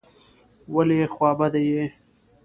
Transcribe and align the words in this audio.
ولي 0.75 0.99
خوابدی 1.13 1.63
یې؟ 1.71 1.83